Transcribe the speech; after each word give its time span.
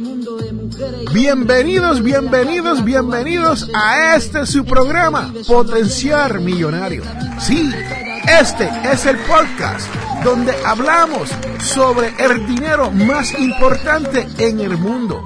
mundo 0.00 0.36
de 0.36 0.52
mujeres. 0.52 1.12
Bienvenidos, 1.12 2.02
bienvenidos, 2.02 2.84
bienvenidos 2.84 3.68
a 3.74 4.14
este 4.14 4.46
su 4.46 4.64
programa, 4.64 5.32
Potenciar 5.46 6.40
Millonario. 6.40 7.02
Sí, 7.40 7.70
este 8.40 8.70
es 8.84 9.06
el 9.06 9.16
podcast 9.18 9.88
donde 10.22 10.54
hablamos 10.64 11.30
sobre 11.62 12.12
el 12.18 12.46
dinero 12.46 12.90
más 12.90 13.38
importante 13.38 14.26
en 14.38 14.60
el 14.60 14.76
mundo. 14.78 15.22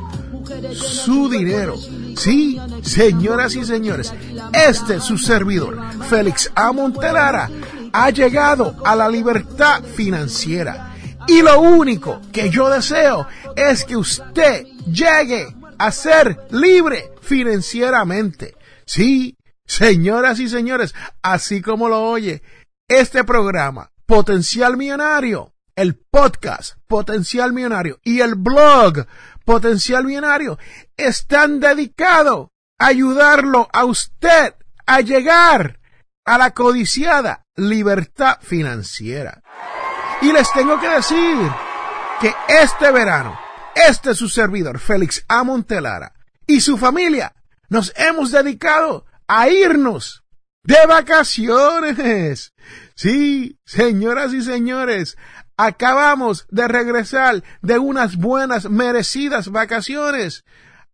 Su 0.73 1.29
dinero. 1.29 1.77
Sí, 2.17 2.59
señoras 2.83 3.55
y 3.57 3.65
señores, 3.65 4.13
este 4.53 5.01
su 5.01 5.19
servidor, 5.19 5.79
Félix 6.09 6.51
A. 6.55 6.73
Montelara, 6.73 7.51
ha 7.93 8.11
llegado 8.11 8.77
a 8.85 8.97
la 8.97 9.09
libertad 9.09 9.83
financiera. 9.83 10.89
Y 11.27 11.41
lo 11.41 11.61
único 11.61 12.21
que 12.33 12.51
yo 12.51 12.69
deseo 12.69 13.29
es 13.57 13.85
que 13.85 13.97
usted 13.97 14.67
llegue 14.87 15.55
a 15.79 15.91
ser 15.91 16.47
libre 16.51 17.13
financieramente. 17.21 18.55
Sí, 18.87 19.37
señoras 19.67 20.39
y 20.41 20.49
señores, 20.49 20.95
así 21.23 21.63
como 21.63 21.89
lo 21.89 22.03
oye, 22.03 22.43
este 22.89 23.25
programa, 23.25 23.91
Potencial 24.07 24.77
Millonario, 24.77 25.53
el 25.77 25.97
podcast 25.97 26.75
Potencial 26.87 27.53
Millonario 27.53 27.99
y 28.05 28.21
el 28.21 28.35
blog 28.35 29.07
Potencial 29.45 30.05
Millonario 30.05 30.59
están 30.97 31.61
dedicados 31.61 32.49
a 32.79 32.87
ayudarlo 32.87 33.69
a 33.73 33.85
usted 33.85 34.55
a 34.87 35.01
llegar 35.01 35.81
a 36.25 36.39
la 36.39 36.53
codiciada 36.53 37.47
libertad 37.57 38.39
financiera. 38.41 39.43
Y 40.21 40.33
les 40.33 40.53
tengo 40.53 40.79
que 40.79 40.89
decir 40.89 41.51
que 42.21 42.35
este 42.49 42.91
verano, 42.93 43.39
este 43.75 44.11
es 44.11 44.19
su 44.19 44.29
servidor, 44.29 44.79
Félix 44.79 45.25
A. 45.29 45.45
Montelara, 45.45 46.15
y 46.47 46.61
su 46.61 46.79
familia, 46.79 47.35
nos 47.69 47.93
hemos 47.97 48.31
dedicado 48.31 49.07
a 49.27 49.49
irnos 49.49 50.25
de 50.65 50.87
vacaciones. 50.87 52.53
Sí, 52.95 53.59
señoras 53.65 54.33
y 54.33 54.43
señores, 54.43 55.17
acabamos 55.57 56.47
de 56.51 56.69
regresar 56.69 57.43
de 57.63 57.79
unas 57.79 58.17
buenas, 58.17 58.69
merecidas 58.69 59.49
vacaciones 59.49 60.45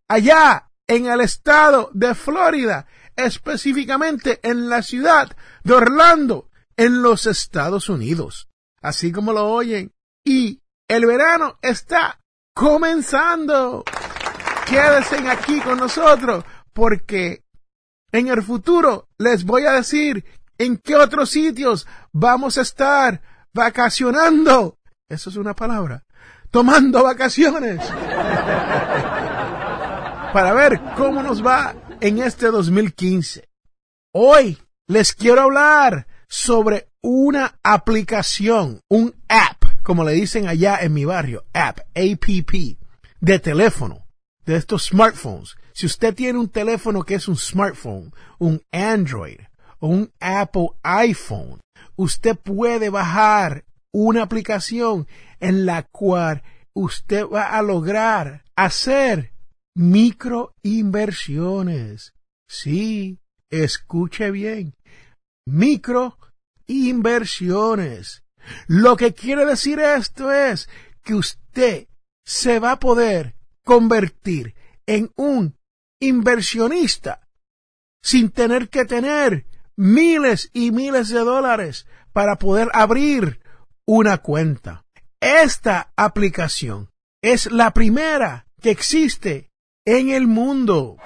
allá 0.07 0.69
en 0.87 1.05
el 1.05 1.21
estado 1.21 1.91
de 1.93 2.15
Florida, 2.15 2.87
específicamente 3.15 4.39
en 4.43 4.69
la 4.69 4.81
ciudad 4.81 5.35
de 5.63 5.73
Orlando, 5.73 6.49
en 6.77 7.01
los 7.01 7.27
Estados 7.27 7.89
Unidos 7.89 8.49
así 8.81 9.11
como 9.11 9.33
lo 9.33 9.47
oyen. 9.47 9.93
Y 10.23 10.58
el 10.89 11.05
verano 11.05 11.57
está 11.61 12.19
comenzando. 12.53 13.85
Quédense 14.65 15.15
aquí 15.29 15.61
con 15.61 15.77
nosotros 15.77 16.43
porque 16.73 17.45
en 18.11 18.27
el 18.27 18.43
futuro 18.43 19.07
les 19.17 19.45
voy 19.45 19.65
a 19.65 19.71
decir 19.73 20.25
en 20.57 20.77
qué 20.77 20.95
otros 20.95 21.29
sitios 21.29 21.87
vamos 22.11 22.57
a 22.57 22.61
estar 22.61 23.21
vacacionando. 23.53 24.79
Eso 25.07 25.29
es 25.29 25.35
una 25.37 25.55
palabra. 25.55 26.03
Tomando 26.51 27.03
vacaciones. 27.03 27.79
Para 30.33 30.53
ver 30.53 30.81
cómo 30.97 31.23
nos 31.23 31.45
va 31.45 31.75
en 32.01 32.19
este 32.19 32.47
2015. 32.47 33.47
Hoy 34.13 34.57
les 34.87 35.13
quiero 35.13 35.43
hablar 35.43 36.07
sobre 36.27 36.89
una 37.01 37.59
aplicación, 37.63 38.81
un 38.89 39.15
app, 39.27 39.58
como 39.89 40.03
le 40.03 40.13
dicen 40.13 40.47
allá 40.47 40.77
en 40.83 40.93
mi 40.93 41.03
barrio, 41.03 41.45
app, 41.51 41.79
app, 41.79 42.25
de 43.21 43.39
teléfono, 43.39 44.05
de 44.45 44.55
estos 44.55 44.85
smartphones. 44.85 45.55
Si 45.73 45.87
usted 45.87 46.13
tiene 46.13 46.37
un 46.37 46.47
teléfono 46.47 47.01
que 47.01 47.15
es 47.15 47.27
un 47.27 47.35
smartphone, 47.35 48.13
un 48.37 48.61
Android 48.71 49.39
o 49.79 49.87
un 49.87 50.13
Apple 50.19 50.67
iPhone, 50.83 51.59
usted 51.95 52.37
puede 52.37 52.91
bajar 52.91 53.65
una 53.91 54.21
aplicación 54.21 55.07
en 55.39 55.65
la 55.65 55.81
cual 55.81 56.43
usted 56.73 57.25
va 57.25 57.57
a 57.57 57.63
lograr 57.63 58.43
hacer 58.55 59.31
microinversiones. 59.73 62.13
Sí, 62.47 63.17
escuche 63.49 64.29
bien. 64.29 64.75
Micro 65.47 66.19
inversiones. 66.67 68.21
Lo 68.67 68.97
que 68.97 69.13
quiere 69.13 69.45
decir 69.45 69.79
esto 69.79 70.31
es 70.31 70.69
que 71.03 71.15
usted 71.15 71.87
se 72.25 72.59
va 72.59 72.73
a 72.73 72.79
poder 72.79 73.35
convertir 73.63 74.55
en 74.85 75.11
un 75.15 75.57
inversionista 75.99 77.27
sin 78.01 78.29
tener 78.29 78.69
que 78.69 78.85
tener 78.85 79.45
miles 79.75 80.49
y 80.53 80.71
miles 80.71 81.09
de 81.09 81.19
dólares 81.19 81.85
para 82.13 82.37
poder 82.37 82.69
abrir 82.73 83.39
una 83.85 84.19
cuenta. 84.19 84.85
Esta 85.19 85.91
aplicación 85.95 86.89
es 87.21 87.51
la 87.51 87.71
primera 87.71 88.45
que 88.61 88.71
existe 88.71 89.49
en 89.85 90.09
el 90.09 90.27
mundo. 90.27 90.97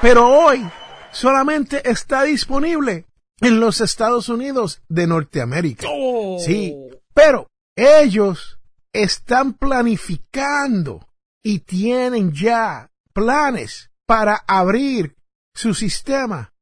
Pero 0.00 0.28
hoy 0.28 0.68
solamente 1.12 1.88
está 1.88 2.22
disponible 2.24 3.06
en 3.42 3.60
los 3.60 3.80
Estados 3.80 4.28
Unidos 4.28 4.80
de 4.88 5.06
Norteamérica. 5.06 5.86
Oh. 5.90 6.38
Sí, 6.38 6.74
pero 7.12 7.48
ellos 7.76 8.58
están 8.92 9.54
planificando 9.54 11.08
y 11.42 11.58
tienen 11.60 12.32
ya 12.32 12.90
planes 13.12 13.90
para 14.06 14.36
abrir 14.46 15.16
su 15.54 15.74
sistema 15.74 16.54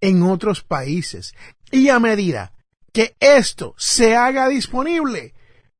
en 0.00 0.22
otros 0.22 0.62
países. 0.62 1.34
Y 1.70 1.88
a 1.88 1.98
medida 1.98 2.52
que 2.92 3.16
esto 3.20 3.74
se 3.76 4.16
haga 4.16 4.48
disponible, 4.48 5.34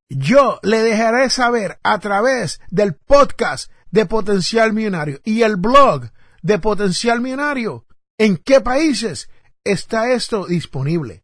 yo 0.08 0.58
le 0.62 0.82
dejaré 0.82 1.30
saber 1.30 1.78
a 1.82 1.98
través 1.98 2.60
del 2.68 2.94
podcast 2.94 3.70
de 3.90 4.06
Potencial 4.06 4.72
Millonario 4.72 5.20
y 5.24 5.42
el 5.42 5.56
blog 5.56 6.10
de 6.42 6.58
Potencial 6.58 7.20
Millonario 7.20 7.86
¿En 8.18 8.36
qué 8.36 8.60
países 8.60 9.30
está 9.72 10.12
esto 10.12 10.46
disponible? 10.46 11.22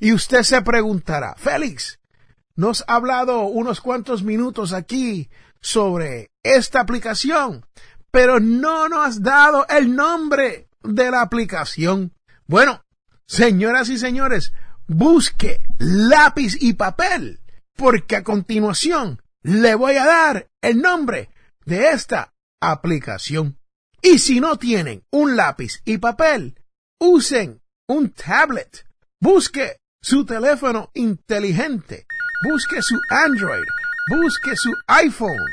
Y 0.00 0.12
usted 0.12 0.42
se 0.42 0.62
preguntará, 0.62 1.34
Félix, 1.36 2.00
nos 2.54 2.84
ha 2.86 2.96
hablado 2.96 3.42
unos 3.42 3.80
cuantos 3.80 4.22
minutos 4.22 4.72
aquí 4.72 5.30
sobre 5.60 6.30
esta 6.42 6.80
aplicación, 6.80 7.64
pero 8.10 8.40
no 8.40 8.88
nos 8.88 9.06
has 9.06 9.22
dado 9.22 9.66
el 9.68 9.94
nombre 9.94 10.68
de 10.82 11.10
la 11.10 11.22
aplicación. 11.22 12.12
Bueno, 12.46 12.84
señoras 13.26 13.88
y 13.88 13.98
señores, 13.98 14.52
busque 14.86 15.60
lápiz 15.78 16.56
y 16.60 16.74
papel, 16.74 17.40
porque 17.76 18.16
a 18.16 18.24
continuación 18.24 19.22
le 19.42 19.74
voy 19.74 19.96
a 19.96 20.04
dar 20.04 20.50
el 20.60 20.80
nombre 20.80 21.30
de 21.64 21.90
esta 21.90 22.34
aplicación. 22.60 23.58
Y 24.02 24.18
si 24.18 24.40
no 24.40 24.58
tienen 24.58 25.04
un 25.10 25.36
lápiz 25.36 25.80
y 25.84 25.98
papel, 25.98 26.58
usen 26.98 27.61
un 27.88 28.10
tablet. 28.10 28.84
Busque 29.20 29.76
su 30.00 30.24
teléfono 30.24 30.90
inteligente. 30.94 32.06
Busque 32.44 32.82
su 32.82 32.98
Android 33.08 33.64
busque 34.08 34.56
su 34.56 34.74
iPhone 34.86 35.46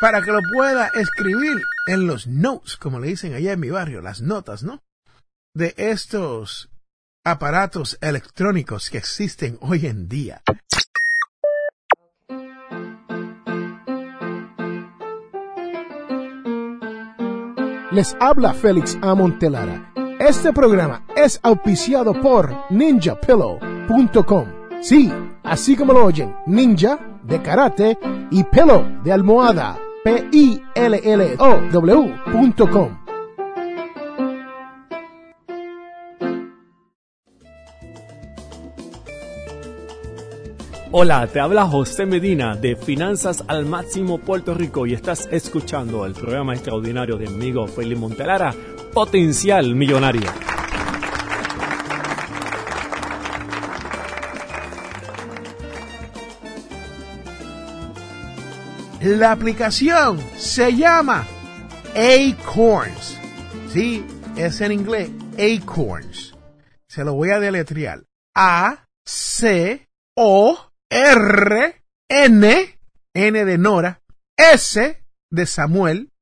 para 0.00 0.22
que 0.22 0.30
lo 0.30 0.40
pueda 0.52 0.90
escribir 0.94 1.62
en 1.86 2.06
los 2.06 2.26
notes, 2.26 2.76
como 2.76 3.00
le 3.00 3.08
dicen 3.08 3.34
allá 3.34 3.52
en 3.52 3.60
mi 3.60 3.70
barrio, 3.70 4.00
las 4.00 4.20
notas, 4.20 4.62
¿no? 4.62 4.82
De 5.54 5.74
estos 5.76 6.68
aparatos 7.24 7.98
electrónicos 8.00 8.90
que 8.90 8.98
existen 8.98 9.58
hoy 9.60 9.86
en 9.86 10.08
día. 10.08 10.42
Les 17.92 18.16
habla 18.18 18.52
Félix 18.52 18.98
Amontelara. 19.00 19.92
Este 20.18 20.52
programa 20.52 21.04
es 21.16 21.40
auspiciado 21.42 22.12
por 22.20 22.54
ninjapillow.com. 22.70 24.46
Sí, 24.80 25.12
así 25.42 25.74
como 25.76 25.92
lo 25.92 26.04
oyen, 26.04 26.34
ninja 26.46 26.98
de 27.24 27.42
karate 27.42 27.98
y 28.30 28.44
pillow 28.44 29.02
de 29.02 29.12
almohada. 29.12 29.76
P-I-L-L-O-W.com. 30.04 30.54
Hola, 40.96 41.26
te 41.26 41.40
habla 41.40 41.66
José 41.66 42.06
Medina 42.06 42.54
de 42.54 42.76
Finanzas 42.76 43.42
al 43.48 43.66
Máximo 43.66 44.18
Puerto 44.18 44.54
Rico 44.54 44.86
y 44.86 44.92
estás 44.92 45.28
escuchando 45.32 46.06
el 46.06 46.12
programa 46.12 46.54
extraordinario 46.54 47.16
de 47.16 47.26
mi 47.26 47.34
amigo 47.34 47.66
Félix 47.66 48.00
Montelara, 48.00 48.54
Potencial 48.94 49.74
Millonario. 49.74 50.30
La 59.00 59.32
aplicación 59.32 60.22
se 60.36 60.76
llama 60.76 61.26
Acorns. 61.96 63.18
Sí, 63.72 64.06
es 64.36 64.60
en 64.60 64.70
inglés 64.70 65.10
Acorns. 65.32 66.36
Se 66.86 67.04
lo 67.04 67.14
voy 67.14 67.30
a 67.30 67.40
deletrear. 67.40 68.04
A 68.36 68.86
C 69.04 69.88
O 70.16 70.70
R 70.88 71.82
N 72.08 72.78
N 73.12 73.44
de 73.44 73.58
Nora 73.58 74.00
S 74.36 75.04
de 75.30 75.46
Samuel 75.46 76.12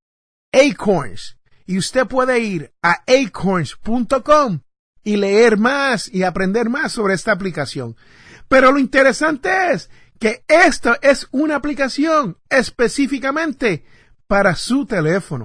Acorns. 0.55 1.37
Y 1.73 1.79
usted 1.79 2.07
puede 2.07 2.39
ir 2.41 2.71
a 2.83 3.03
acorns.com 3.07 4.61
y 5.03 5.17
leer 5.17 5.57
más 5.57 6.07
y 6.13 6.23
aprender 6.23 6.69
más 6.69 6.93
sobre 6.93 7.15
esta 7.15 7.33
aplicación. 7.33 7.97
Pero 8.47 8.73
lo 8.73 8.79
interesante 8.79 9.73
es 9.73 9.89
que 10.21 10.45
esta 10.49 10.99
es 11.01 11.29
una 11.31 11.57
aplicación 11.57 12.37
específicamente 12.51 13.87
para 14.27 14.55
su 14.55 14.85
teléfono, 14.85 15.45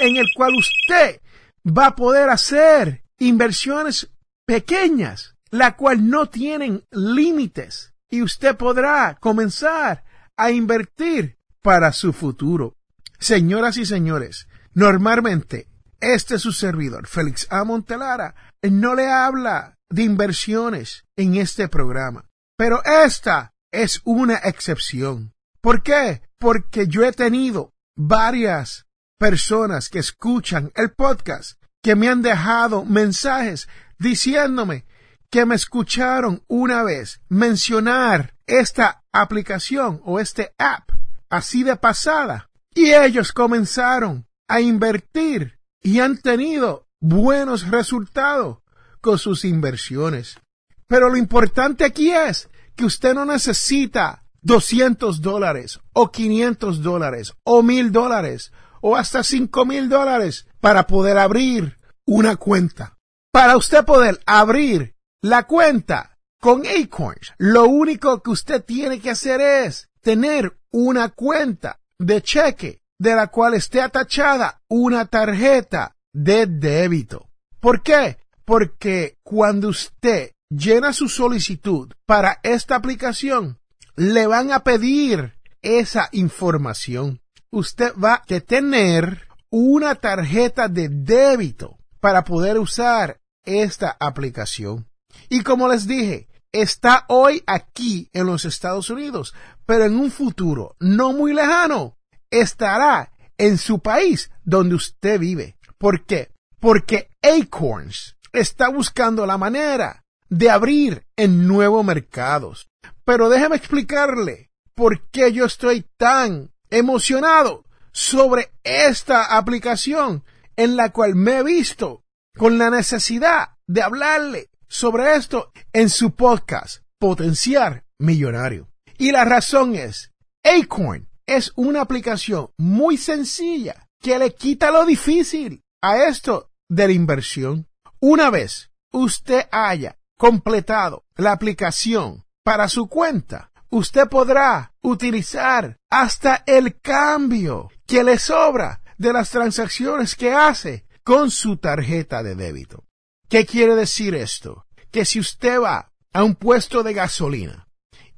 en 0.00 0.18
el 0.18 0.26
cual 0.36 0.52
usted 0.54 1.22
va 1.66 1.86
a 1.86 1.96
poder 1.96 2.28
hacer 2.28 3.02
inversiones 3.18 4.10
pequeñas, 4.44 5.34
la 5.50 5.76
cual 5.76 6.10
no 6.10 6.28
tienen 6.28 6.84
límites, 6.90 7.94
y 8.10 8.20
usted 8.20 8.54
podrá 8.54 9.16
comenzar 9.18 10.04
a 10.36 10.50
invertir 10.50 11.38
para 11.62 11.90
su 11.90 12.12
futuro. 12.12 12.76
Señoras 13.18 13.78
y 13.78 13.86
señores, 13.86 14.46
normalmente 14.74 15.68
este 16.00 16.34
es 16.34 16.42
su 16.42 16.52
servidor, 16.52 17.06
Félix 17.06 17.46
A. 17.50 17.64
Montelara, 17.64 18.34
no 18.62 18.94
le 18.94 19.10
habla 19.10 19.78
de 19.88 20.02
inversiones 20.02 21.04
en 21.16 21.36
este 21.36 21.68
programa, 21.68 22.26
pero 22.58 22.82
esta 22.84 23.54
es 23.72 24.00
una 24.04 24.36
excepción. 24.36 25.32
¿Por 25.60 25.82
qué? 25.82 26.22
Porque 26.38 26.86
yo 26.86 27.04
he 27.04 27.12
tenido 27.12 27.72
varias 27.96 28.86
personas 29.18 29.88
que 29.88 30.00
escuchan 30.00 30.72
el 30.74 30.92
podcast 30.92 31.62
que 31.82 31.96
me 31.96 32.08
han 32.08 32.22
dejado 32.22 32.84
mensajes 32.84 33.68
diciéndome 33.98 34.84
que 35.30 35.46
me 35.46 35.54
escucharon 35.54 36.44
una 36.48 36.82
vez 36.82 37.20
mencionar 37.28 38.34
esta 38.46 39.04
aplicación 39.12 40.00
o 40.04 40.20
este 40.20 40.52
app 40.58 40.90
así 41.30 41.62
de 41.62 41.76
pasada 41.76 42.50
y 42.74 42.92
ellos 42.92 43.32
comenzaron 43.32 44.26
a 44.48 44.60
invertir 44.60 45.58
y 45.82 46.00
han 46.00 46.18
tenido 46.18 46.88
buenos 47.00 47.70
resultados 47.70 48.58
con 49.00 49.18
sus 49.18 49.44
inversiones. 49.44 50.38
Pero 50.86 51.08
lo 51.08 51.16
importante 51.16 51.84
aquí 51.84 52.10
es 52.10 52.48
que 52.76 52.84
usted 52.84 53.14
no 53.14 53.24
necesita 53.24 54.24
200 54.42 55.20
dólares 55.20 55.80
o 55.92 56.10
500 56.10 56.82
dólares 56.82 57.32
o 57.44 57.62
1000 57.62 57.92
dólares 57.92 58.52
o 58.86 58.96
hasta 58.96 59.22
5 59.22 59.64
mil 59.64 59.88
dólares 59.88 60.46
para 60.60 60.86
poder 60.86 61.16
abrir 61.16 61.78
una 62.04 62.36
cuenta. 62.36 62.98
Para 63.32 63.56
usted 63.56 63.82
poder 63.84 64.20
abrir 64.26 64.94
la 65.22 65.44
cuenta 65.44 66.18
con 66.38 66.64
Acorns, 66.66 67.32
lo 67.38 67.64
único 67.64 68.22
que 68.22 68.30
usted 68.30 68.62
tiene 68.62 69.00
que 69.00 69.08
hacer 69.08 69.40
es 69.40 69.88
tener 70.02 70.58
una 70.70 71.08
cuenta 71.08 71.80
de 71.98 72.20
cheque 72.20 72.82
de 72.98 73.14
la 73.14 73.28
cual 73.28 73.54
esté 73.54 73.80
atachada 73.80 74.62
una 74.68 75.06
tarjeta 75.06 75.96
de 76.12 76.46
débito. 76.46 77.28
¿Por 77.60 77.82
qué? 77.82 78.18
Porque 78.44 79.18
cuando 79.22 79.68
usted 79.68 80.32
llena 80.50 80.92
su 80.92 81.08
solicitud 81.08 81.92
para 82.06 82.40
esta 82.42 82.76
aplicación, 82.76 83.58
le 83.96 84.26
van 84.26 84.52
a 84.52 84.60
pedir 84.60 85.34
esa 85.62 86.08
información. 86.12 87.20
Usted 87.50 87.92
va 87.96 88.22
a 88.28 88.40
tener 88.40 89.28
una 89.50 89.94
tarjeta 89.94 90.68
de 90.68 90.88
débito 90.88 91.78
para 92.00 92.24
poder 92.24 92.58
usar 92.58 93.20
esta 93.44 93.96
aplicación. 93.98 94.86
Y 95.28 95.42
como 95.42 95.68
les 95.68 95.86
dije, 95.86 96.28
está 96.52 97.04
hoy 97.08 97.42
aquí 97.46 98.10
en 98.12 98.26
los 98.26 98.44
Estados 98.44 98.90
Unidos, 98.90 99.34
pero 99.66 99.84
en 99.84 99.96
un 99.96 100.10
futuro 100.10 100.76
no 100.80 101.12
muy 101.12 101.32
lejano 101.32 101.96
estará 102.40 103.12
en 103.38 103.58
su 103.58 103.80
país 103.80 104.30
donde 104.44 104.74
usted 104.74 105.18
vive. 105.18 105.56
¿Por 105.78 106.04
qué? 106.04 106.30
Porque 106.60 107.10
Acorns 107.22 108.16
está 108.32 108.68
buscando 108.68 109.26
la 109.26 109.38
manera 109.38 110.04
de 110.28 110.50
abrir 110.50 111.06
en 111.16 111.46
nuevos 111.46 111.84
mercados. 111.84 112.68
Pero 113.04 113.28
déjeme 113.28 113.56
explicarle 113.56 114.50
por 114.74 115.08
qué 115.10 115.32
yo 115.32 115.44
estoy 115.44 115.86
tan 115.96 116.50
emocionado 116.70 117.64
sobre 117.92 118.52
esta 118.64 119.36
aplicación 119.36 120.24
en 120.56 120.76
la 120.76 120.90
cual 120.90 121.14
me 121.14 121.38
he 121.38 121.42
visto 121.42 122.02
con 122.36 122.58
la 122.58 122.70
necesidad 122.70 123.50
de 123.66 123.82
hablarle 123.82 124.50
sobre 124.68 125.14
esto 125.14 125.52
en 125.72 125.88
su 125.88 126.14
podcast 126.14 126.82
Potenciar 126.98 127.84
Millonario. 127.98 128.68
Y 128.98 129.12
la 129.12 129.24
razón 129.24 129.74
es, 129.74 130.12
Acorn 130.42 131.08
es 131.26 131.52
una 131.56 131.80
aplicación 131.80 132.50
muy 132.56 132.96
sencilla 132.96 133.88
que 134.00 134.18
le 134.18 134.34
quita 134.34 134.70
lo 134.70 134.84
difícil 134.84 135.62
a 135.82 136.04
esto 136.04 136.50
de 136.68 136.86
la 136.86 136.92
inversión. 136.92 137.68
Una 138.00 138.30
vez 138.30 138.70
usted 138.92 139.48
haya 139.50 139.98
completado 140.18 141.04
la 141.16 141.32
aplicación 141.32 142.24
para 142.42 142.68
su 142.68 142.88
cuenta, 142.88 143.50
usted 143.70 144.08
podrá 144.08 144.74
utilizar 144.82 145.78
hasta 145.90 146.44
el 146.46 146.80
cambio 146.80 147.70
que 147.86 148.04
le 148.04 148.18
sobra 148.18 148.82
de 148.98 149.12
las 149.12 149.30
transacciones 149.30 150.14
que 150.14 150.32
hace 150.32 150.86
con 151.02 151.30
su 151.30 151.56
tarjeta 151.56 152.22
de 152.22 152.34
débito. 152.34 152.84
¿Qué 153.28 153.46
quiere 153.46 153.74
decir 153.74 154.14
esto? 154.14 154.66
Que 154.90 155.04
si 155.04 155.18
usted 155.18 155.60
va 155.60 155.90
a 156.12 156.22
un 156.22 156.36
puesto 156.36 156.82
de 156.82 156.94
gasolina 156.94 157.66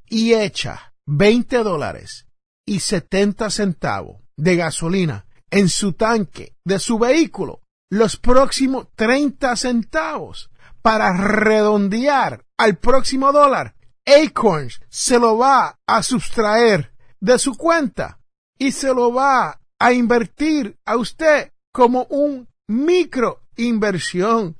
y 0.05 0.33
echa 0.33 0.93
20 1.05 1.57
dólares 1.63 2.26
y 2.67 2.81
70 2.81 3.49
centavos 3.49 4.17
de 4.35 4.57
gasolina 4.57 5.25
en 5.49 5.69
su 5.69 5.93
tanque 5.93 6.55
de 6.63 6.77
su 6.77 6.99
vehículo, 6.99 7.61
los 7.89 8.17
próximos 8.17 8.87
30 8.95 9.55
centavos 9.55 10.51
para 10.81 11.13
redondear 11.13 12.45
al 12.57 12.75
próximo 12.77 13.31
dólar, 13.31 13.75
Acorns 14.05 14.79
se 14.89 15.17
lo 15.17 15.37
va 15.37 15.79
a 15.87 16.03
sustraer 16.03 16.93
de 17.19 17.39
su 17.39 17.55
cuenta 17.55 18.19
y 18.59 18.71
se 18.71 18.93
lo 18.93 19.13
va 19.13 19.59
a 19.79 19.93
invertir 19.93 20.77
a 20.85 20.97
usted 20.97 21.51
como 21.71 22.03
un 22.09 22.47
micro 22.67 23.43
inversión. 23.55 24.57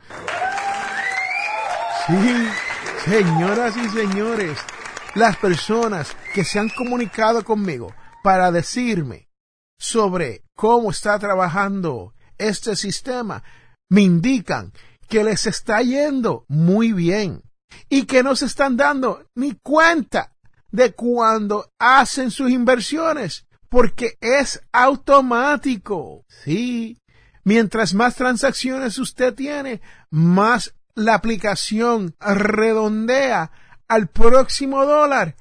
Sí, 2.08 2.48
señoras 3.06 3.76
y 3.76 3.90
señores, 3.90 4.58
las 5.18 5.36
personas 5.38 6.16
que 6.34 6.44
se 6.44 6.60
han 6.60 6.70
comunicado 6.70 7.44
conmigo 7.44 7.94
para 8.24 8.52
decirme 8.52 9.30
sobre 9.80 10.44
cómo 10.56 10.92
está 10.92 11.18
trabajando 11.18 12.14
este 12.38 12.76
sistema, 12.76 13.44
me 13.90 14.02
indican 14.02 14.72
que 15.10 15.24
les 15.24 15.48
está 15.48 15.82
yendo 15.82 16.46
muy 16.48 16.92
bien 16.92 17.42
y 17.90 18.06
que 18.06 18.22
no 18.22 18.36
se 18.36 18.46
están 18.46 18.78
dando 18.78 19.26
ni 19.34 19.54
cuenta 19.54 20.36
de 20.72 20.94
cuando 20.94 21.72
hacen 21.80 22.30
sus 22.30 22.52
inversiones, 22.52 23.48
porque 23.70 24.18
es 24.22 24.62
automático. 24.72 26.26
Sí. 26.28 27.02
Mientras 27.44 27.96
más 27.96 28.16
transacciones 28.16 29.00
usted 29.00 29.34
tiene, 29.34 29.82
más 30.12 30.76
la 30.94 31.16
aplicación 31.16 32.16
redondea 32.20 33.52
al 33.88 34.08
próximo 34.08 34.86
dólar 34.86 35.36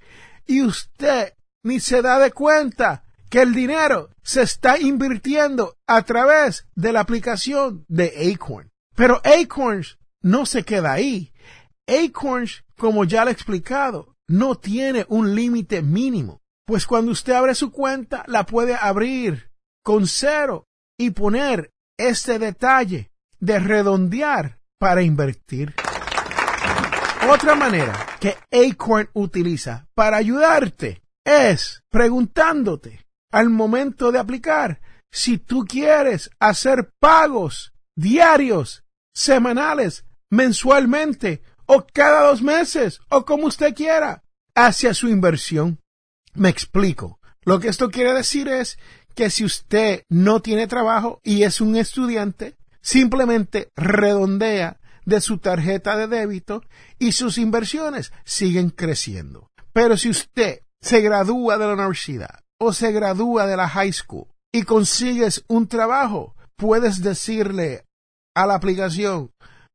y 0.46 0.62
usted 0.62 1.34
ni 1.62 1.80
se 1.80 2.02
da 2.02 2.18
de 2.18 2.32
cuenta 2.32 3.04
que 3.28 3.42
el 3.42 3.54
dinero 3.54 4.10
se 4.22 4.42
está 4.42 4.78
invirtiendo 4.78 5.76
a 5.86 6.02
través 6.02 6.66
de 6.74 6.92
la 6.92 7.00
aplicación 7.00 7.84
de 7.88 8.32
Acorn. 8.32 8.70
Pero 8.94 9.20
Acorns 9.24 9.98
no 10.22 10.46
se 10.46 10.62
queda 10.62 10.92
ahí. 10.92 11.32
Acorns, 11.86 12.64
como 12.78 13.04
ya 13.04 13.24
le 13.24 13.30
he 13.30 13.34
explicado, 13.34 14.16
no 14.28 14.56
tiene 14.56 15.06
un 15.08 15.34
límite 15.34 15.82
mínimo, 15.82 16.40
pues 16.64 16.86
cuando 16.86 17.12
usted 17.12 17.32
abre 17.32 17.54
su 17.54 17.70
cuenta 17.70 18.24
la 18.26 18.44
puede 18.46 18.74
abrir 18.74 19.50
con 19.82 20.06
cero 20.06 20.66
y 20.98 21.10
poner 21.10 21.70
este 21.96 22.38
detalle 22.38 23.10
de 23.38 23.58
redondear 23.58 24.58
para 24.78 25.02
invertir. 25.02 25.74
Otra 27.28 27.56
manera 27.56 28.06
que 28.20 28.36
Acorn 28.52 29.10
utiliza 29.12 29.88
para 29.94 30.16
ayudarte 30.16 31.02
es 31.24 31.82
preguntándote 31.90 33.04
al 33.32 33.50
momento 33.50 34.12
de 34.12 34.20
aplicar 34.20 34.80
si 35.10 35.36
tú 35.36 35.64
quieres 35.64 36.30
hacer 36.38 36.92
pagos 37.00 37.72
diarios, 37.96 38.84
semanales, 39.12 40.04
mensualmente 40.30 41.42
o 41.66 41.84
cada 41.92 42.28
dos 42.28 42.42
meses 42.42 43.00
o 43.08 43.24
como 43.24 43.48
usted 43.48 43.74
quiera 43.74 44.22
hacia 44.54 44.94
su 44.94 45.08
inversión. 45.08 45.80
Me 46.34 46.48
explico. 46.48 47.18
Lo 47.42 47.58
que 47.58 47.68
esto 47.68 47.90
quiere 47.90 48.12
decir 48.14 48.46
es 48.48 48.78
que 49.14 49.30
si 49.30 49.44
usted 49.44 50.04
no 50.08 50.40
tiene 50.40 50.68
trabajo 50.68 51.20
y 51.24 51.42
es 51.42 51.60
un 51.60 51.76
estudiante, 51.76 52.56
simplemente 52.80 53.70
redondea 53.74 54.78
de 55.06 55.20
su 55.22 55.38
tarjeta 55.38 55.96
de 55.96 56.08
débito 56.08 56.62
y 56.98 57.12
sus 57.12 57.38
inversiones 57.38 58.12
siguen 58.24 58.70
creciendo. 58.70 59.48
Pero 59.72 59.96
si 59.96 60.10
usted 60.10 60.60
se 60.82 61.00
gradúa 61.00 61.56
de 61.56 61.66
la 61.66 61.72
universidad 61.72 62.40
o 62.60 62.72
se 62.72 62.92
gradúa 62.92 63.46
de 63.46 63.56
la 63.56 63.68
high 63.68 63.92
school 63.92 64.26
y 64.52 64.64
consigues 64.64 65.44
un 65.48 65.68
trabajo, 65.68 66.34
puedes 66.56 67.02
decirle 67.02 67.84
a 68.34 68.46
la 68.46 68.54
aplicación, 68.54 69.30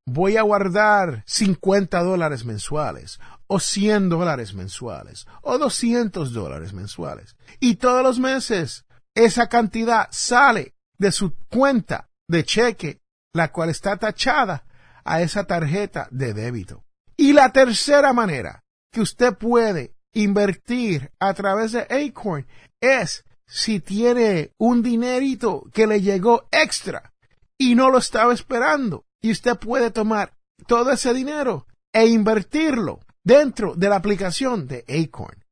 voy 0.06 0.38
a 0.38 0.42
guardar 0.42 1.24
50 1.26 2.04
dólares 2.04 2.46
mensuales 2.46 3.20
o 3.48 3.60
100 3.60 4.10
dólares 4.10 4.54
mensuales 4.54 5.28
o 5.42 5.58
200 5.58 6.34
dólares 6.34 6.74
mensuales. 6.74 7.36
Y 7.60 7.76
todos 7.76 8.04
los 8.04 8.20
meses 8.20 8.86
esa 9.16 9.48
cantidad 9.48 10.08
sale 10.12 10.74
de 10.98 11.12
su 11.12 11.34
cuenta 11.50 12.10
de 12.28 12.44
cheque, 12.44 13.02
la 13.34 13.52
cual 13.52 13.70
está 13.70 13.98
tachada 13.98 14.66
a 15.04 15.22
esa 15.22 15.46
tarjeta 15.46 16.08
de 16.12 16.34
débito. 16.34 16.84
Y 17.18 17.34
la 17.34 17.52
tercera 17.52 18.14
manera 18.14 18.64
que 18.92 19.02
usted 19.02 19.36
puede 19.36 19.94
invertir 20.14 21.12
a 21.20 21.34
través 21.34 21.72
de 21.72 21.82
Acorn 21.90 22.46
es 22.80 23.24
si 23.46 23.80
tiene 23.80 24.54
un 24.58 24.82
dinerito 24.82 25.64
que 25.74 25.88
le 25.88 26.02
llegó 26.02 26.48
extra 26.52 27.14
y 27.58 27.76
no 27.76 27.90
lo 27.90 27.98
estaba 27.98 28.34
esperando 28.34 29.06
y 29.22 29.32
usted 29.32 29.58
puede 29.58 29.92
tomar 29.92 30.34
todo 30.68 30.92
ese 30.92 31.14
dinero 31.14 31.68
e 31.94 32.08
invertirlo 32.08 33.00
dentro 33.24 33.76
de 33.76 33.90
la 33.90 33.98
aplicación 33.98 34.68
de 34.68 34.86
Acorn. 34.88 35.44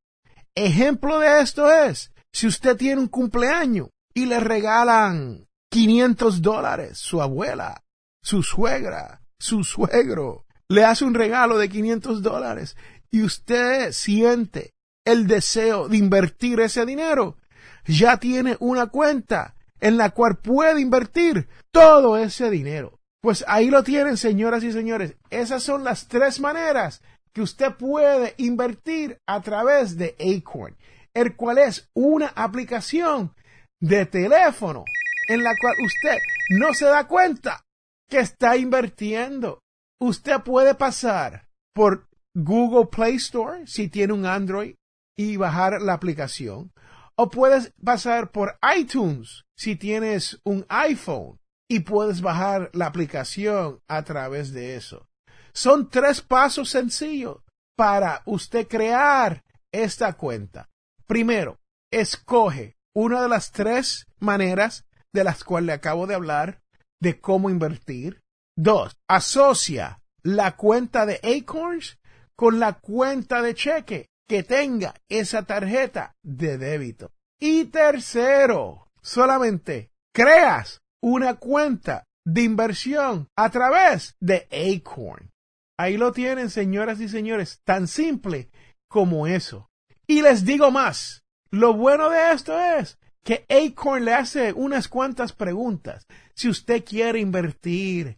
Ejemplo 0.56 1.20
de 1.20 1.42
esto 1.42 1.72
es 1.72 2.12
si 2.32 2.48
usted 2.48 2.78
tiene 2.78 3.02
un 3.02 3.08
cumpleaños 3.08 3.90
y 4.14 4.26
le 4.26 4.40
regalan 4.40 5.48
500 5.72 6.42
dólares 6.42 6.98
su 6.98 7.22
abuela, 7.22 7.84
su 8.22 8.44
suegra, 8.44 9.22
su 9.40 9.64
suegro, 9.64 10.46
le 10.68 10.84
hace 10.84 11.06
un 11.06 11.14
regalo 11.14 11.58
de 11.58 11.70
500 11.70 12.22
dólares 12.22 12.76
y 13.10 13.24
usted 13.24 13.92
siente 13.92 14.74
el 15.06 15.28
deseo 15.28 15.88
de 15.88 15.98
invertir 15.98 16.60
ese 16.60 16.86
dinero, 16.86 17.38
ya 17.86 18.18
tiene 18.18 18.58
una 18.60 18.88
cuenta 18.88 19.56
en 19.80 19.98
la 19.98 20.12
cual 20.12 20.38
puede 20.38 20.82
invertir 20.82 21.48
todo 21.72 22.18
ese 22.18 22.50
dinero. 22.50 23.00
Pues 23.22 23.44
ahí 23.48 23.70
lo 23.70 23.84
tienen, 23.84 24.18
señoras 24.18 24.64
y 24.64 24.72
señores. 24.72 25.16
Esas 25.30 25.64
son 25.64 25.84
las 25.84 26.08
tres 26.08 26.40
maneras 26.40 27.02
que 27.34 27.42
usted 27.42 27.74
puede 27.74 28.34
invertir 28.38 29.18
a 29.26 29.42
través 29.42 29.98
de 29.98 30.16
Acorn, 30.20 30.76
el 31.14 31.36
cual 31.36 31.58
es 31.58 31.90
una 31.94 32.28
aplicación 32.36 33.34
de 33.82 34.06
teléfono 34.06 34.84
en 35.28 35.44
la 35.44 35.54
cual 35.60 35.76
usted 35.84 36.18
no 36.52 36.74
se 36.74 36.86
da 36.86 37.08
cuenta 37.08 37.64
que 38.10 38.20
está 38.20 38.58
invirtiendo. 38.58 39.62
Usted 40.02 40.42
puede 40.42 40.76
pasar 40.76 41.48
por 41.74 42.10
Google 42.34 42.88
Play 42.88 43.16
Store 43.16 43.66
si 43.68 43.90
tiene 43.90 44.14
un 44.14 44.26
Android 44.26 44.76
y 45.18 45.38
bajar 45.38 45.82
la 45.82 45.94
aplicación. 45.94 46.72
O 47.16 47.30
puedes 47.30 47.74
pasar 47.84 48.32
por 48.32 48.58
iTunes 48.78 49.44
si 49.56 49.76
tienes 49.76 50.40
un 50.44 50.66
iPhone 50.70 51.40
y 51.70 51.82
puedes 51.82 52.22
bajar 52.22 52.70
la 52.74 52.88
aplicación 52.88 53.82
a 53.88 54.04
través 54.04 54.54
de 54.54 54.76
eso. 54.76 55.08
Son 55.54 55.90
tres 55.90 56.22
pasos 56.22 56.70
sencillos 56.70 57.44
para 57.76 58.22
usted 58.26 58.68
crear 58.68 59.44
esta 59.72 60.14
cuenta. 60.14 60.70
Primero, 61.06 61.60
escoge 61.92 62.78
una 62.94 63.22
de 63.22 63.30
las 63.30 63.52
tres 63.52 64.08
maneras 64.20 64.86
de 65.12 65.24
las 65.24 65.44
cuales 65.44 65.68
le 65.68 65.74
acabo 65.74 66.08
de 66.08 66.16
hablar 66.16 66.62
de 67.00 67.20
cómo 67.20 67.50
invertir. 67.50 68.22
Dos, 68.58 68.98
asocia 69.08 70.02
la 70.22 70.56
cuenta 70.56 71.06
de 71.06 71.20
Acorns 71.24 72.00
con 72.36 72.60
la 72.60 72.74
cuenta 72.74 73.42
de 73.42 73.54
cheque 73.54 74.08
que 74.28 74.44
tenga 74.44 74.94
esa 75.10 75.44
tarjeta 75.44 76.16
de 76.24 76.58
débito. 76.58 77.12
Y 77.40 77.66
tercero, 77.66 78.88
solamente 79.02 79.92
creas 80.14 80.82
una 81.02 81.36
cuenta 81.36 82.04
de 82.26 82.44
inversión 82.44 83.28
a 83.36 83.50
través 83.50 84.16
de 84.20 84.48
Acorn. 84.52 85.32
Ahí 85.78 85.98
lo 85.98 86.12
tienen, 86.12 86.50
señoras 86.50 87.00
y 87.00 87.08
señores, 87.08 87.62
tan 87.64 87.88
simple 87.88 88.50
como 88.90 89.28
eso. 89.28 89.70
Y 90.06 90.22
les 90.22 90.44
digo 90.44 90.72
más, 90.72 91.24
lo 91.52 91.74
bueno 91.74 92.10
de 92.10 92.34
esto 92.34 92.60
es 92.60 93.00
que 93.24 93.46
Acorn 93.50 94.06
le 94.06 94.14
hace 94.14 94.54
unas 94.54 94.88
cuantas 94.88 95.34
preguntas. 95.34 96.06
Si 96.34 96.50
usted 96.50 96.84
quiere 96.84 97.20
invertir 97.20 98.18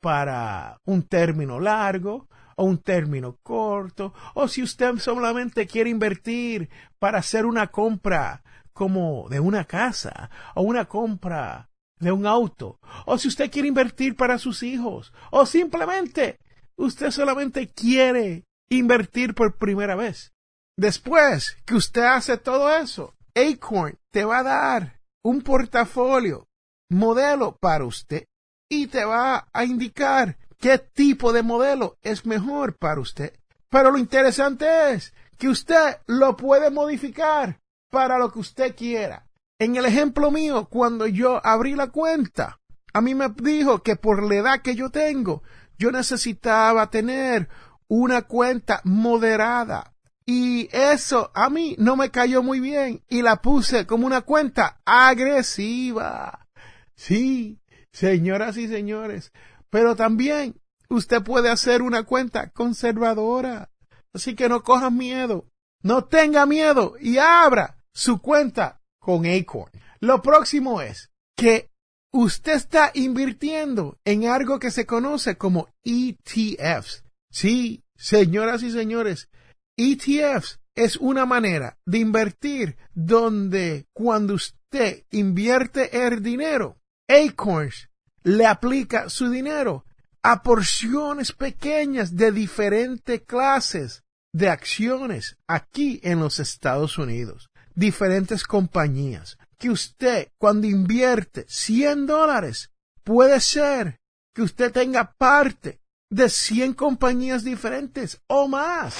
para 0.00 0.80
un 0.84 1.02
término 1.02 1.60
largo, 1.60 2.28
o 2.58 2.64
un 2.64 2.78
término 2.78 3.38
corto, 3.42 4.12
o 4.34 4.48
si 4.48 4.62
usted 4.62 4.96
solamente 4.98 5.66
quiere 5.66 5.90
invertir 5.90 6.68
para 6.98 7.18
hacer 7.18 7.46
una 7.46 7.68
compra 7.68 8.42
como 8.72 9.28
de 9.28 9.38
una 9.38 9.64
casa 9.64 10.28
o 10.54 10.62
una 10.62 10.86
compra 10.86 11.70
de 12.00 12.12
un 12.12 12.26
auto, 12.26 12.80
o 13.06 13.16
si 13.16 13.28
usted 13.28 13.50
quiere 13.50 13.68
invertir 13.68 14.16
para 14.16 14.38
sus 14.38 14.62
hijos, 14.62 15.12
o 15.30 15.46
simplemente 15.46 16.38
usted 16.76 17.10
solamente 17.10 17.68
quiere 17.68 18.44
invertir 18.68 19.34
por 19.34 19.56
primera 19.56 19.94
vez. 19.94 20.32
Después 20.76 21.56
que 21.64 21.74
usted 21.74 22.02
hace 22.02 22.38
todo 22.38 22.76
eso, 22.76 23.14
Acorn 23.38 23.98
te 24.10 24.24
va 24.24 24.38
a 24.38 24.42
dar 24.42 25.00
un 25.22 25.42
portafolio 25.42 26.48
modelo 26.90 27.56
para 27.56 27.84
usted 27.84 28.26
y 28.68 28.86
te 28.86 29.04
va 29.04 29.48
a 29.52 29.64
indicar 29.64 30.36
qué 30.58 30.78
tipo 30.78 31.32
de 31.32 31.42
modelo 31.42 31.98
es 32.02 32.26
mejor 32.26 32.76
para 32.76 33.00
usted. 33.00 33.38
Pero 33.68 33.90
lo 33.90 33.98
interesante 33.98 34.92
es 34.92 35.12
que 35.38 35.48
usted 35.48 35.98
lo 36.06 36.36
puede 36.36 36.70
modificar 36.70 37.60
para 37.90 38.18
lo 38.18 38.32
que 38.32 38.40
usted 38.40 38.74
quiera. 38.74 39.26
En 39.58 39.76
el 39.76 39.86
ejemplo 39.86 40.30
mío, 40.30 40.68
cuando 40.70 41.06
yo 41.06 41.40
abrí 41.44 41.74
la 41.74 41.88
cuenta, 41.88 42.58
a 42.92 43.00
mí 43.00 43.14
me 43.14 43.28
dijo 43.28 43.82
que 43.82 43.96
por 43.96 44.22
la 44.22 44.36
edad 44.36 44.62
que 44.62 44.74
yo 44.74 44.90
tengo, 44.90 45.42
yo 45.78 45.92
necesitaba 45.92 46.90
tener 46.90 47.48
una 47.88 48.22
cuenta 48.22 48.80
moderada. 48.84 49.94
Y 50.30 50.68
eso 50.72 51.30
a 51.32 51.48
mí 51.48 51.74
no 51.78 51.96
me 51.96 52.10
cayó 52.10 52.42
muy 52.42 52.60
bien 52.60 53.02
y 53.08 53.22
la 53.22 53.36
puse 53.36 53.86
como 53.86 54.06
una 54.06 54.20
cuenta 54.20 54.78
agresiva. 54.84 56.46
Sí, 56.94 57.62
señoras 57.92 58.58
y 58.58 58.68
señores, 58.68 59.32
pero 59.70 59.96
también 59.96 60.60
usted 60.90 61.22
puede 61.22 61.48
hacer 61.48 61.80
una 61.80 62.02
cuenta 62.02 62.50
conservadora. 62.50 63.70
Así 64.12 64.34
que 64.34 64.50
no 64.50 64.62
coja 64.62 64.90
miedo. 64.90 65.46
No 65.82 66.04
tenga 66.04 66.44
miedo 66.44 66.96
y 67.00 67.16
abra 67.16 67.78
su 67.94 68.20
cuenta 68.20 68.82
con 68.98 69.24
Acorn. 69.24 69.72
Lo 69.98 70.20
próximo 70.20 70.82
es 70.82 71.10
que 71.38 71.70
usted 72.12 72.52
está 72.52 72.90
invirtiendo 72.92 73.98
en 74.04 74.26
algo 74.26 74.58
que 74.58 74.70
se 74.72 74.84
conoce 74.84 75.38
como 75.38 75.70
ETFs. 75.84 77.02
Sí, 77.30 77.82
señoras 77.96 78.62
y 78.62 78.70
señores, 78.70 79.30
ETFs 79.78 80.58
es 80.74 80.96
una 80.96 81.24
manera 81.24 81.78
de 81.86 81.98
invertir 81.98 82.76
donde 82.94 83.86
cuando 83.92 84.34
usted 84.34 85.04
invierte 85.10 86.06
el 86.06 86.22
dinero, 86.22 86.80
Acorns 87.08 87.88
le 88.24 88.44
aplica 88.44 89.08
su 89.08 89.30
dinero 89.30 89.86
a 90.22 90.42
porciones 90.42 91.32
pequeñas 91.32 92.16
de 92.16 92.32
diferentes 92.32 93.22
clases 93.22 94.02
de 94.32 94.50
acciones 94.50 95.38
aquí 95.46 96.00
en 96.02 96.18
los 96.18 96.40
Estados 96.40 96.98
Unidos, 96.98 97.48
diferentes 97.74 98.42
compañías, 98.42 99.38
que 99.58 99.70
usted 99.70 100.28
cuando 100.38 100.66
invierte 100.66 101.46
100 101.48 102.06
dólares 102.06 102.70
puede 103.04 103.40
ser 103.40 104.00
que 104.34 104.42
usted 104.42 104.72
tenga 104.72 105.12
parte 105.12 105.80
de 106.10 106.28
100 106.28 106.74
compañías 106.74 107.44
diferentes 107.44 108.20
o 108.26 108.48
más. 108.48 108.94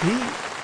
Sí, 0.00 0.20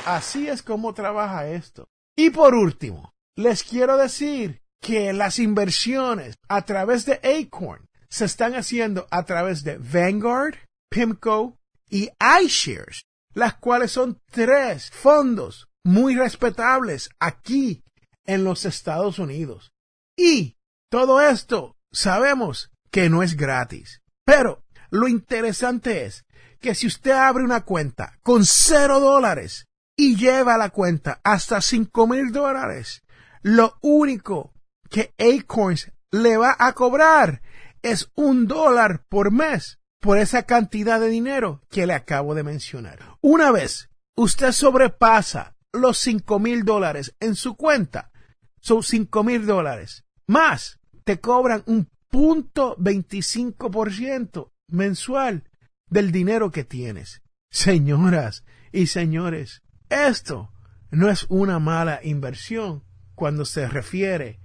así 0.07 0.49
es 0.49 0.63
como 0.63 0.93
trabaja 0.93 1.49
esto. 1.49 1.89
Y 2.17 2.31
por 2.31 2.55
último, 2.55 3.15
les 3.37 3.63
quiero 3.65 3.97
decir 3.97 4.63
que 4.81 5.13
las 5.13 5.39
inversiones 5.39 6.37
a 6.49 6.63
través 6.63 7.07
de 7.07 7.21
Acorn 7.23 7.87
se 8.11 8.27
están 8.27 8.55
haciendo 8.55 9.07
a 9.11 9.25
través 9.25 9.65
de 9.65 9.79
Vanguard, 9.79 10.57
PIMCO 10.91 11.57
y 11.89 12.11
iShares, 12.43 13.05
las 13.33 13.55
cuales 13.55 13.93
son 13.93 14.21
tres 14.31 14.91
fondos 14.91 15.69
muy 15.83 16.15
respetables 16.15 17.09
aquí 17.19 17.83
en 18.27 18.45
los 18.45 18.67
Estados 18.67 19.19
Unidos. 19.19 19.73
Y 20.17 20.57
todo 20.91 21.23
esto 21.23 21.77
sabemos 21.91 22.71
que 22.91 23.09
no 23.09 23.23
es 23.23 23.37
gratis. 23.37 24.03
Pero 24.27 24.62
lo 24.93 25.09
interesante 25.09 26.05
es 26.05 26.27
que 26.61 26.75
si 26.75 26.87
usted 26.87 27.13
abre 27.13 27.43
una 27.43 27.63
cuenta 27.63 28.19
con 28.23 28.45
cero 28.45 29.01
dólares 29.01 29.67
y 29.97 30.17
lleva 30.17 30.59
la 30.59 30.69
cuenta 30.69 31.19
hasta 31.25 31.63
cinco 31.63 32.07
mil 32.07 32.31
dólares, 32.31 33.03
lo 33.41 33.79
único 33.81 34.53
que 34.91 35.15
Acorns 35.19 35.91
le 36.11 36.37
va 36.37 36.55
a 36.59 36.75
cobrar 36.75 37.41
es 37.81 38.11
un 38.15 38.47
dólar 38.47 39.07
por 39.09 39.33
mes 39.33 39.79
por 39.99 40.19
esa 40.19 40.43
cantidad 40.43 41.01
de 41.01 41.09
dinero 41.09 41.63
que 41.71 41.87
le 41.87 41.95
acabo 41.95 42.35
de 42.35 42.43
mencionar. 42.43 43.17
Una 43.23 43.51
vez 43.51 43.89
usted 44.15 44.53
sobrepasa 44.53 45.57
los 45.73 45.97
cinco 45.97 46.39
mil 46.39 46.67
dólares 46.67 47.15
en 47.19 47.35
su 47.35 47.57
cuenta, 47.57 48.13
son 48.61 48.83
cinco 48.83 49.25
mil 49.25 49.47
dólares, 49.47 50.05
más 50.27 50.79
te 51.05 51.19
cobran 51.19 51.63
un 51.65 51.91
punto 52.11 52.77
veinticinco 52.79 53.71
por 53.71 53.91
ciento 53.91 54.52
mensual 54.73 55.45
del 55.89 56.13
dinero 56.13 56.51
que 56.51 56.65
tienes. 56.65 57.23
Señoras 57.51 58.45
y 58.73 58.87
señores, 58.87 59.63
esto 59.89 60.51
no 60.91 61.11
es 61.11 61.27
una 61.29 61.59
mala 61.59 62.01
inversión 62.03 62.83
cuando 63.15 63.45
se 63.45 63.69
refiere 63.69 64.41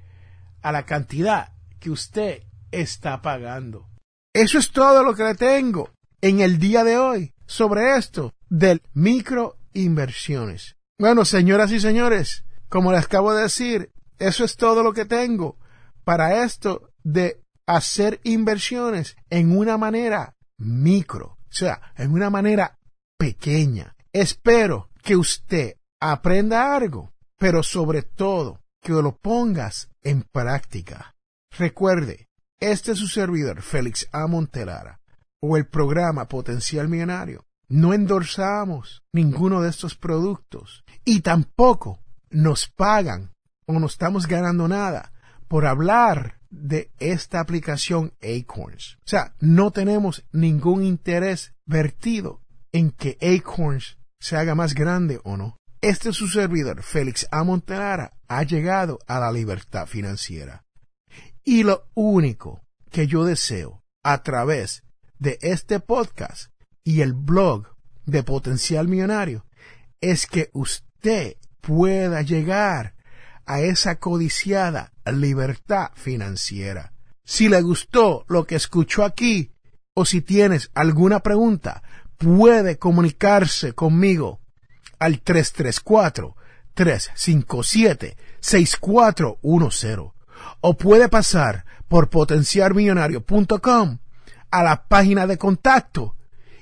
a 0.61 0.71
la 0.71 0.85
cantidad 0.85 1.53
que 1.79 1.89
usted 1.89 2.43
está 2.71 3.21
pagando. 3.21 3.87
Eso 4.33 4.57
es 4.59 4.71
todo 4.71 5.03
lo 5.03 5.15
que 5.15 5.23
le 5.23 5.35
tengo 5.35 5.91
en 6.21 6.41
el 6.41 6.59
día 6.59 6.83
de 6.83 6.97
hoy 6.97 7.33
sobre 7.45 7.97
esto 7.97 8.33
del 8.49 8.81
microinversiones. 8.93 10.75
Bueno, 10.99 11.25
señoras 11.25 11.71
y 11.71 11.79
señores, 11.79 12.43
como 12.69 12.91
les 12.91 13.05
acabo 13.05 13.33
de 13.33 13.43
decir, 13.43 13.91
eso 14.19 14.43
es 14.43 14.55
todo 14.55 14.83
lo 14.83 14.93
que 14.93 15.05
tengo 15.05 15.57
para 16.03 16.43
esto 16.43 16.91
de 17.03 17.41
hacer 17.67 18.19
inversiones 18.23 19.15
en 19.29 19.55
una 19.55 19.77
manera 19.77 20.35
micro, 20.57 21.37
o 21.41 21.51
sea, 21.51 21.93
en 21.95 22.13
una 22.13 22.29
manera 22.29 22.79
pequeña. 23.17 23.95
Espero 24.11 24.89
que 25.03 25.15
usted 25.15 25.75
aprenda 25.99 26.75
algo, 26.75 27.13
pero 27.37 27.61
sobre 27.61 28.01
todo 28.01 28.61
que 28.81 28.93
lo 28.93 29.17
pongas 29.17 29.89
en 30.01 30.23
práctica. 30.23 31.15
Recuerde, 31.57 32.27
este 32.59 32.93
es 32.93 32.99
su 32.99 33.07
servidor, 33.07 33.61
Félix 33.61 34.07
A. 34.11 34.27
Montelara, 34.27 35.01
o 35.41 35.57
el 35.57 35.67
programa 35.67 36.27
Potencial 36.27 36.87
Millonario. 36.87 37.45
No 37.69 37.93
endorsamos 37.93 39.03
ninguno 39.11 39.61
de 39.61 39.69
estos 39.69 39.95
productos 39.95 40.85
y 41.03 41.19
tampoco 41.19 41.99
nos 42.29 42.69
pagan 42.69 43.33
o 43.65 43.77
no 43.77 43.87
estamos 43.87 44.25
ganando 44.25 44.69
nada 44.69 45.11
por 45.49 45.65
hablar 45.65 46.36
de 46.59 46.91
esta 46.99 47.39
aplicación 47.39 48.13
Acorns. 48.21 48.97
O 49.05 49.07
sea, 49.07 49.35
no 49.39 49.71
tenemos 49.71 50.25
ningún 50.31 50.83
interés 50.83 51.53
vertido 51.65 52.41
en 52.71 52.91
que 52.91 53.17
Acorns 53.21 53.97
se 54.19 54.35
haga 54.35 54.55
más 54.55 54.73
grande 54.73 55.19
o 55.23 55.37
no. 55.37 55.57
Este 55.81 56.09
es 56.09 56.15
su 56.15 56.27
servidor, 56.27 56.81
Félix 56.81 57.27
A. 57.31 57.43
Montelara, 57.43 58.13
ha 58.27 58.43
llegado 58.43 58.99
a 59.07 59.19
la 59.19 59.31
libertad 59.31 59.85
financiera. 59.85 60.65
Y 61.43 61.63
lo 61.63 61.87
único 61.93 62.63
que 62.89 63.07
yo 63.07 63.23
deseo 63.23 63.83
a 64.03 64.23
través 64.23 64.83
de 65.19 65.37
este 65.41 65.79
podcast 65.79 66.51
y 66.83 67.01
el 67.01 67.13
blog 67.13 67.67
de 68.05 68.23
Potencial 68.23 68.87
Millonario 68.87 69.45
es 70.01 70.25
que 70.27 70.49
usted 70.53 71.37
pueda 71.61 72.21
llegar 72.21 72.95
a 73.47 73.61
esa 73.61 73.95
codiciada 73.99 74.91
libertad 75.11 75.89
financiera. 75.95 76.93
Si 77.23 77.49
le 77.49 77.61
gustó 77.61 78.25
lo 78.27 78.45
que 78.45 78.55
escuchó 78.55 79.03
aquí 79.03 79.51
o 79.93 80.05
si 80.05 80.21
tienes 80.21 80.69
alguna 80.75 81.21
pregunta, 81.21 81.81
puede 82.17 82.77
comunicarse 82.77 83.73
conmigo 83.73 84.41
al 84.99 85.21
334 85.21 86.35
357 86.73 88.17
6410 88.39 89.97
o 90.61 90.77
puede 90.77 91.09
pasar 91.09 91.65
por 91.87 92.09
potenciarmillonario.com 92.09 93.97
a 94.51 94.63
la 94.63 94.87
página 94.87 95.27
de 95.27 95.37
contacto 95.37 96.15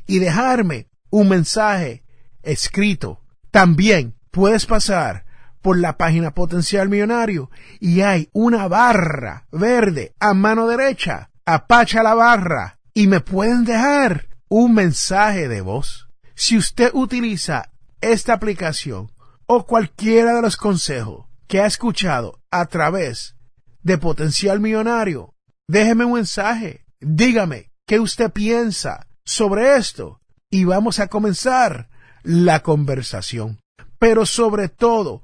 y 0.08 0.20
dejarme 0.20 0.88
un 1.10 1.30
mensaje 1.30 2.04
escrito. 2.44 3.22
También 3.52 4.16
puedes 4.32 4.66
pasar 4.66 5.25
por 5.66 5.80
la 5.80 5.98
página 5.98 6.30
Potencial 6.30 6.90
Millonario 6.90 7.50
y 7.80 8.02
hay 8.02 8.30
una 8.34 8.68
barra 8.68 9.48
verde 9.52 10.14
a 10.20 10.36
mano 10.36 10.68
derecha. 10.68 11.32
Apacha 11.44 12.04
la 12.04 12.14
barra 12.14 12.78
y 12.94 13.08
me 13.08 13.20
pueden 13.20 13.66
dejar 13.66 14.30
un 14.48 14.76
mensaje 14.76 15.48
de 15.48 15.62
voz. 15.62 16.08
Si 16.36 16.56
usted 16.56 16.92
utiliza 16.94 17.72
esta 18.00 18.34
aplicación 18.34 19.12
o 19.48 19.66
cualquiera 19.66 20.36
de 20.36 20.44
los 20.44 20.56
consejos 20.56 21.26
que 21.48 21.62
ha 21.62 21.66
escuchado 21.66 22.40
a 22.52 22.68
través 22.68 23.36
de 23.82 23.98
Potencial 23.98 24.60
Millonario, 24.60 25.34
déjeme 25.68 26.06
un 26.06 26.14
mensaje, 26.14 26.86
dígame 27.00 27.72
qué 27.88 28.00
usted 28.00 28.30
piensa 28.30 29.08
sobre 29.24 29.78
esto 29.78 30.22
y 30.52 30.66
vamos 30.66 31.00
a 31.00 31.08
comenzar 31.08 31.90
la 32.22 32.62
conversación. 32.62 33.58
Pero 33.98 34.28
sobre 34.28 34.70
todo, 34.70 35.24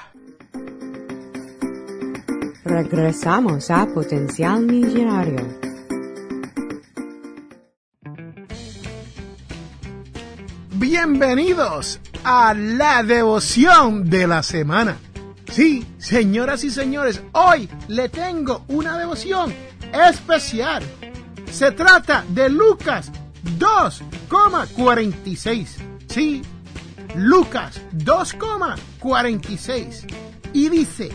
Regresamos 2.71 3.69
a 3.69 3.85
Potencial 3.85 4.61
Millonario. 4.61 5.45
Bienvenidos 10.75 11.99
a 12.23 12.53
la 12.53 13.03
devoción 13.03 14.09
de 14.09 14.25
la 14.25 14.41
semana. 14.41 14.95
Sí, 15.51 15.85
señoras 15.97 16.63
y 16.63 16.69
señores, 16.69 17.21
hoy 17.33 17.67
le 17.89 18.07
tengo 18.07 18.63
una 18.69 18.97
devoción 18.97 19.53
especial. 19.93 20.81
Se 21.51 21.73
trata 21.73 22.23
de 22.29 22.49
Lucas 22.49 23.11
2,46. 23.59 25.67
Sí, 26.07 26.41
Lucas 27.15 27.81
2,46. 27.97 30.05
Y 30.53 30.69
dice, 30.69 31.11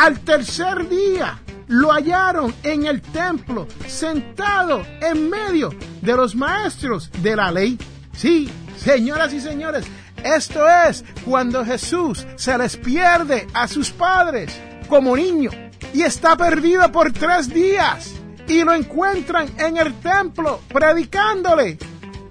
al 0.00 0.20
tercer 0.20 0.88
día 0.88 1.38
lo 1.68 1.92
hallaron 1.92 2.54
en 2.62 2.86
el 2.86 3.02
templo, 3.02 3.68
sentado 3.86 4.82
en 5.02 5.28
medio 5.28 5.74
de 6.00 6.16
los 6.16 6.34
maestros 6.34 7.10
de 7.20 7.36
la 7.36 7.52
ley. 7.52 7.78
Sí, 8.16 8.50
señoras 8.78 9.34
y 9.34 9.42
señores, 9.42 9.84
esto 10.24 10.66
es 10.88 11.04
cuando 11.22 11.66
Jesús 11.66 12.26
se 12.36 12.56
les 12.56 12.78
pierde 12.78 13.46
a 13.52 13.68
sus 13.68 13.90
padres 13.90 14.58
como 14.88 15.14
niño 15.14 15.50
y 15.92 16.00
está 16.00 16.34
perdido 16.34 16.90
por 16.90 17.12
tres 17.12 17.52
días 17.52 18.14
y 18.48 18.64
lo 18.64 18.72
encuentran 18.72 19.50
en 19.58 19.76
el 19.76 19.92
templo 20.00 20.62
predicándole, 20.72 21.76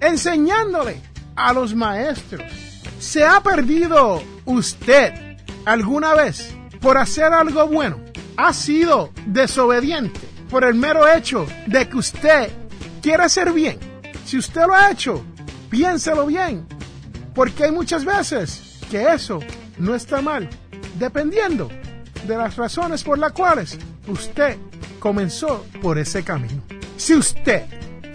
enseñándole 0.00 1.00
a 1.36 1.52
los 1.52 1.72
maestros. 1.76 2.42
¿Se 2.98 3.24
ha 3.24 3.40
perdido 3.40 4.20
usted 4.44 5.36
alguna 5.64 6.14
vez 6.14 6.56
por 6.80 6.98
hacer 6.98 7.32
algo 7.32 7.66
bueno? 7.66 8.00
¿Ha 8.36 8.52
sido 8.52 9.10
desobediente 9.26 10.20
por 10.48 10.64
el 10.64 10.74
mero 10.74 11.06
hecho 11.06 11.46
de 11.66 11.88
que 11.88 11.96
usted 11.96 12.50
quiere 13.02 13.24
hacer 13.24 13.52
bien? 13.52 13.78
Si 14.24 14.38
usted 14.38 14.66
lo 14.66 14.74
ha 14.74 14.90
hecho, 14.90 15.24
piénselo 15.68 16.26
bien, 16.26 16.66
porque 17.34 17.64
hay 17.64 17.72
muchas 17.72 18.04
veces 18.04 18.78
que 18.90 19.12
eso 19.12 19.40
no 19.78 19.94
está 19.94 20.20
mal, 20.20 20.48
dependiendo 20.98 21.68
de 22.26 22.36
las 22.36 22.56
razones 22.56 23.02
por 23.02 23.18
las 23.18 23.32
cuales 23.32 23.78
usted 24.06 24.56
comenzó 24.98 25.64
por 25.80 25.98
ese 25.98 26.22
camino. 26.22 26.62
Si 26.96 27.14
usted 27.14 27.64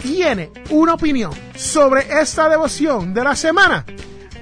tiene 0.02 0.52
una 0.70 0.94
opinión 0.94 1.32
sobre 1.56 2.06
esta 2.22 2.48
devoción 2.48 3.14
de 3.14 3.24
la 3.24 3.36
semana, 3.36 3.86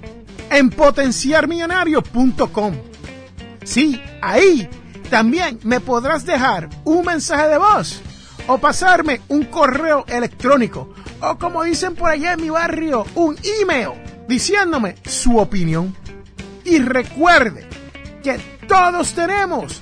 en 0.52 0.70
potenciarmillonario.com. 0.70 2.76
Sí, 3.64 4.00
ahí 4.22 4.70
también 5.10 5.60
me 5.64 5.80
podrás 5.80 6.24
dejar 6.24 6.70
un 6.84 7.04
mensaje 7.04 7.48
de 7.48 7.58
voz 7.58 8.00
o 8.46 8.60
pasarme 8.60 9.22
un 9.28 9.46
correo 9.46 10.06
electrónico 10.08 10.94
o 11.20 11.36
como 11.40 11.64
dicen 11.64 11.96
por 11.96 12.12
allá 12.12 12.34
en 12.34 12.42
mi 12.42 12.52
barrio, 12.52 13.08
un 13.16 13.36
email 13.60 13.94
diciéndome 14.28 14.98
su 15.04 15.40
opinión. 15.40 15.96
Y 16.64 16.78
recuerde 16.78 17.68
que 18.22 18.40
todos 18.68 19.14
tenemos 19.14 19.82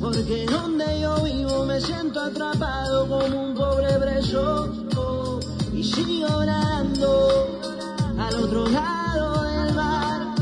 porque 0.00 0.46
donde 0.46 1.00
yo 1.00 1.16
vivo 1.22 1.64
me 1.64 1.80
siento 1.80 2.20
atrapado 2.20 3.08
como 3.08 3.48
un 3.48 3.54
pobre 3.54 3.92
preso 3.98 4.72
y 5.72 5.82
sigo 5.82 6.44
nadando 6.44 7.60
al 8.18 8.34
otro 8.36 8.66
lado 8.68 9.42
del 9.42 9.74
mar. 9.74 10.34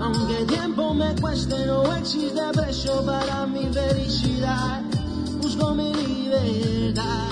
Aunque 0.00 0.38
el 0.40 0.46
tiempo 0.46 0.94
me 0.94 1.14
cueste, 1.20 1.66
no 1.66 1.94
existe 1.96 2.42
precio 2.52 3.04
para 3.04 3.46
mi 3.46 3.66
felicidad. 3.72 4.82
Busco 5.40 5.74
mi 5.74 5.92
libertad, 5.94 7.28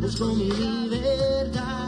busco 0.00 0.26
mi 0.26 0.50
libertad. 0.50 1.87